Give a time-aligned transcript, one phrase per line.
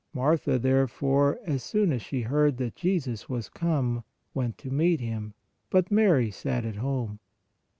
[0.15, 5.35] Martha therefore, as soon as she heard that Jesus was come, went to meet Him;
[5.69, 7.19] but Mary sat at home.